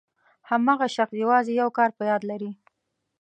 [0.49, 2.51] هماغه شخص یوازې یو کار په یاد لري.